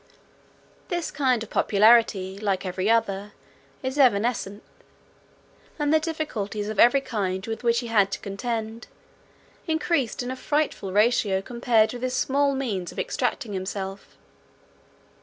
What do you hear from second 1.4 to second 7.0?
of popularity, like every other, is evanescent: and the difficulties of